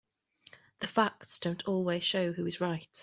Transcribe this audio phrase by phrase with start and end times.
[0.79, 2.89] The facts don't always show who is right.